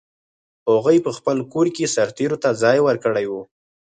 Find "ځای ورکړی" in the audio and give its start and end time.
2.61-3.25